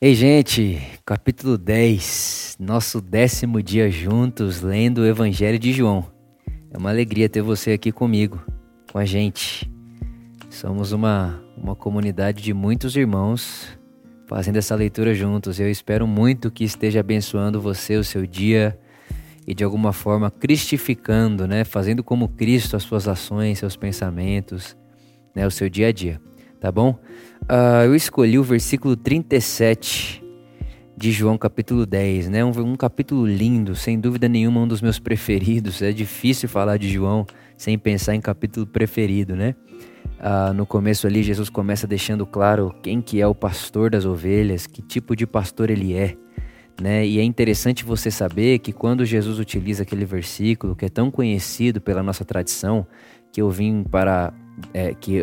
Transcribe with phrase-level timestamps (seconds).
[0.00, 6.06] Ei, gente, capítulo 10, nosso décimo dia juntos lendo o Evangelho de João.
[6.70, 8.40] É uma alegria ter você aqui comigo,
[8.92, 9.68] com a gente.
[10.50, 13.76] Somos uma, uma comunidade de muitos irmãos
[14.28, 15.58] fazendo essa leitura juntos.
[15.58, 18.78] Eu espero muito que esteja abençoando você, o seu dia
[19.48, 21.64] e de alguma forma cristificando, né?
[21.64, 24.76] Fazendo como Cristo as suas ações, seus pensamentos,
[25.34, 25.44] né?
[25.44, 26.20] O seu dia a dia,
[26.60, 26.98] tá bom?
[27.42, 30.22] Uh, eu escolhi o versículo 37
[30.96, 32.44] de João, capítulo 10, né?
[32.44, 35.80] Um, um, capítulo lindo, sem dúvida nenhuma, um dos meus preferidos.
[35.80, 37.24] É difícil falar de João
[37.56, 39.54] sem pensar em capítulo preferido, né?
[40.18, 44.66] Uh, no começo ali, Jesus começa deixando claro quem que é o pastor das ovelhas,
[44.66, 46.16] que tipo de pastor ele é.
[46.80, 47.06] Né?
[47.06, 51.80] E é interessante você saber que quando Jesus utiliza aquele versículo que é tão conhecido
[51.80, 52.86] pela nossa tradição,
[53.32, 54.32] que eu vim para
[54.72, 55.22] é, que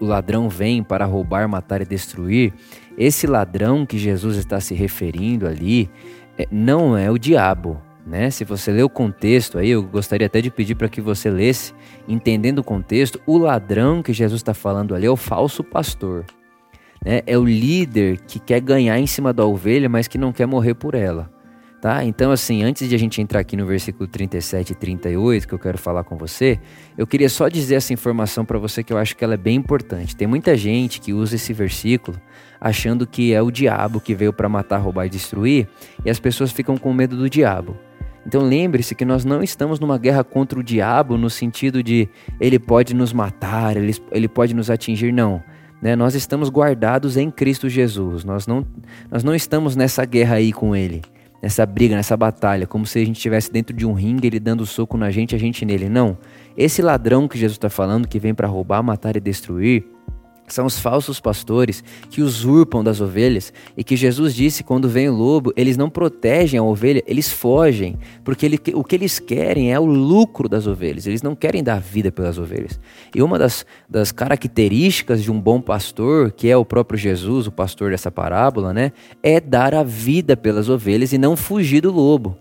[0.00, 2.52] o ladrão vem para roubar, matar e destruir,
[2.96, 5.90] esse ladrão que Jesus está se referindo ali
[6.38, 7.80] é, não é o diabo.
[8.06, 8.30] Né?
[8.30, 11.72] Se você ler o contexto aí, eu gostaria até de pedir para que você lesse,
[12.08, 16.24] entendendo o contexto, o ladrão que Jesus está falando ali é o falso pastor.
[17.04, 17.22] Né?
[17.26, 20.74] É o líder que quer ganhar em cima da ovelha, mas que não quer morrer
[20.74, 21.30] por ela.
[21.82, 22.04] Tá?
[22.04, 25.58] Então, assim, antes de a gente entrar aqui no versículo 37 e 38, que eu
[25.58, 26.60] quero falar com você,
[26.96, 29.56] eu queria só dizer essa informação para você que eu acho que ela é bem
[29.56, 30.14] importante.
[30.14, 32.16] Tem muita gente que usa esse versículo
[32.60, 35.66] achando que é o diabo que veio para matar, roubar e destruir,
[36.04, 37.76] e as pessoas ficam com medo do diabo.
[38.24, 42.60] Então lembre-se que nós não estamos numa guerra contra o diabo no sentido de ele
[42.60, 45.42] pode nos matar, ele, ele pode nos atingir, não.
[45.82, 45.96] Né?
[45.96, 48.64] Nós estamos guardados em Cristo Jesus, nós não,
[49.10, 51.02] nós não estamos nessa guerra aí com ele
[51.42, 54.64] nessa briga, nessa batalha, como se a gente estivesse dentro de um ringue, ele dando
[54.64, 55.88] soco na gente, a gente nele.
[55.88, 56.16] Não.
[56.56, 59.84] Esse ladrão que Jesus está falando, que vem para roubar, matar e destruir,
[60.48, 65.14] são os falsos pastores que usurpam das ovelhas e que Jesus disse quando vem o
[65.14, 69.80] lobo, eles não protegem a ovelha, eles fogem, porque ele, o que eles querem é
[69.80, 72.78] o lucro das ovelhas, eles não querem dar vida pelas ovelhas.
[73.14, 77.52] E uma das, das características de um bom pastor, que é o próprio Jesus, o
[77.52, 82.36] pastor dessa parábola, né, é dar a vida pelas ovelhas e não fugir do lobo.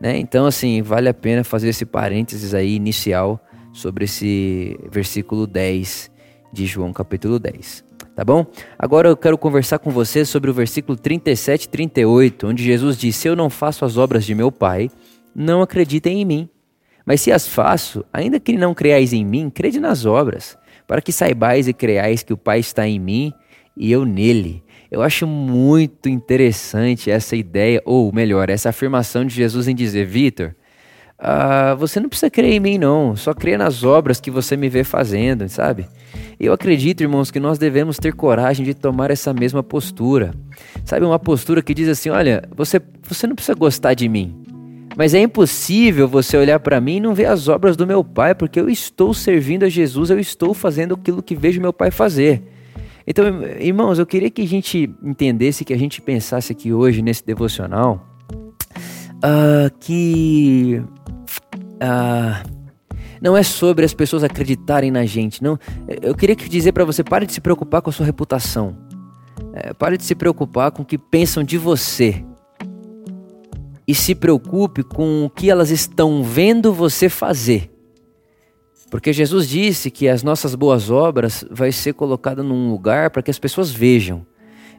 [0.00, 0.18] Né?
[0.18, 3.40] Então, assim, vale a pena fazer esse parênteses aí inicial
[3.72, 6.11] sobre esse versículo 10
[6.52, 7.84] de João capítulo 10.
[8.14, 8.44] Tá bom?
[8.78, 13.16] Agora eu quero conversar com você sobre o versículo 37 e 38, onde Jesus diz:
[13.16, 14.90] Se eu não faço as obras de meu Pai,
[15.34, 16.48] não acreditem em mim.
[17.06, 21.10] Mas se as faço, ainda que não creais em mim, crede nas obras, para que
[21.10, 23.32] saibais e creais que o Pai está em mim
[23.76, 24.62] e eu nele.
[24.90, 30.54] Eu acho muito interessante essa ideia, ou melhor, essa afirmação de Jesus em dizer: Vitor,
[31.22, 34.68] uh, você não precisa crer em mim, não, só crê nas obras que você me
[34.68, 35.86] vê fazendo, sabe?
[36.38, 40.34] Eu acredito, irmãos, que nós devemos ter coragem de tomar essa mesma postura.
[40.84, 44.42] Sabe, uma postura que diz assim: olha, você, você não precisa gostar de mim,
[44.96, 48.34] mas é impossível você olhar para mim e não ver as obras do meu pai,
[48.34, 52.42] porque eu estou servindo a Jesus, eu estou fazendo aquilo que vejo meu pai fazer.
[53.06, 53.24] Então,
[53.58, 58.06] irmãos, eu queria que a gente entendesse, que a gente pensasse aqui hoje nesse devocional,
[59.22, 60.82] uh, que.
[61.82, 62.62] Uh,
[63.20, 65.42] não é sobre as pessoas acreditarem na gente.
[65.42, 65.58] Não,
[66.02, 68.76] eu queria dizer para você, pare de se preocupar com a sua reputação.
[69.52, 72.24] É, pare de se preocupar com o que pensam de você.
[73.86, 77.70] E se preocupe com o que elas estão vendo você fazer.
[78.90, 83.30] Porque Jesus disse que as nossas boas obras vai ser colocada num lugar para que
[83.30, 84.26] as pessoas vejam.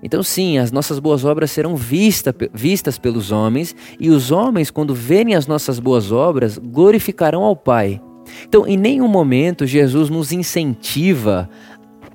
[0.03, 4.93] Então, sim, as nossas boas obras serão vista, vistas pelos homens, e os homens, quando
[4.93, 8.01] verem as nossas boas obras, glorificarão ao Pai.
[8.47, 11.49] Então, em nenhum momento Jesus nos incentiva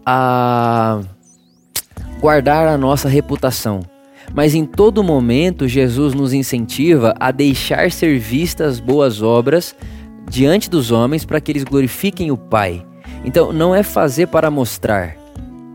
[0.05, 1.01] a
[2.21, 3.81] guardar a nossa reputação.
[4.35, 9.75] Mas em todo momento Jesus nos incentiva a deixar ser vistas boas obras
[10.29, 12.85] diante dos homens para que eles glorifiquem o Pai.
[13.25, 15.17] Então não é fazer para mostrar,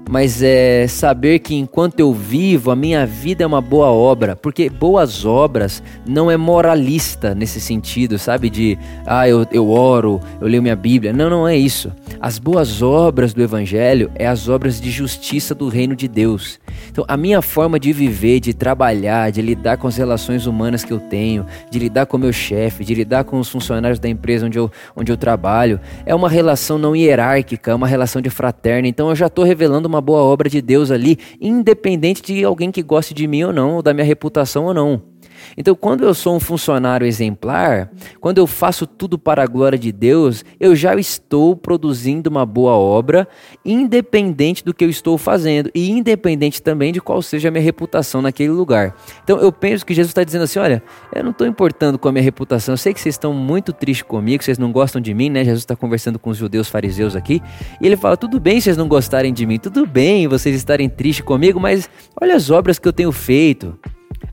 [0.10, 4.70] mas é saber que enquanto eu vivo, a minha vida é uma boa obra, porque
[4.70, 8.50] boas obras não é moralista nesse sentido, sabe?
[8.50, 11.14] De, ah, eu, eu oro, eu leio minha Bíblia.
[11.14, 11.92] Não, não é isso.
[12.20, 16.60] As boas obras do Evangelho é as obras de justiça do reino de Deus.
[16.90, 20.92] Então, a minha forma de viver, de trabalhar, de lidar com as relações humanas que
[20.92, 24.58] eu tenho, de lidar com meu chefe, de lidar com os funcionários da empresa onde
[24.58, 28.88] eu, onde eu trabalho, é uma relação não hierárquica, é uma relação de fraterna.
[28.88, 32.82] Então, eu já estou revelando uma boa obra de Deus ali, independente de alguém que
[32.82, 35.13] goste de mim ou não, ou da minha reputação ou não.
[35.58, 39.92] Então, quando eu sou um funcionário exemplar, quando eu faço tudo para a glória de
[39.92, 43.28] Deus, eu já estou produzindo uma boa obra,
[43.64, 48.22] independente do que eu estou fazendo e independente também de qual seja a minha reputação
[48.22, 48.96] naquele lugar.
[49.24, 52.12] Então, eu penso que Jesus está dizendo assim: olha, eu não estou importando com a
[52.12, 55.30] minha reputação, eu sei que vocês estão muito tristes comigo, vocês não gostam de mim,
[55.30, 55.44] né?
[55.44, 57.42] Jesus está conversando com os judeus fariseus aqui,
[57.82, 61.26] e ele fala: tudo bem vocês não gostarem de mim, tudo bem vocês estarem tristes
[61.26, 63.78] comigo, mas olha as obras que eu tenho feito.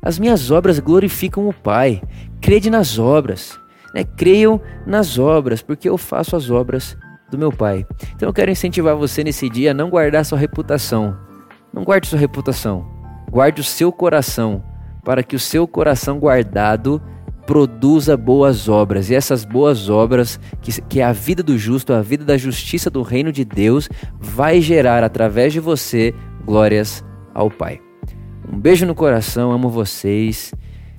[0.03, 2.03] As minhas obras glorificam o Pai.
[2.41, 3.59] Crede nas obras.
[3.95, 4.05] Né?
[4.05, 6.97] Creiam nas obras, porque eu faço as obras
[7.31, 7.87] do meu Pai.
[8.15, 11.17] Então eu quero incentivar você nesse dia a não guardar sua reputação.
[11.73, 12.87] Não guarde sua reputação.
[13.31, 14.65] Guarde o seu coração,
[15.05, 17.01] para que o seu coração guardado
[17.47, 19.11] produza boas obras.
[19.11, 22.91] E essas boas obras, que, que é a vida do justo, a vida da justiça
[22.91, 23.89] do reino de Deus,
[24.19, 26.15] vai gerar através de você
[26.45, 27.05] glórias
[27.35, 27.81] ao Pai.
[28.53, 30.53] Um beijo no coração, amo vocês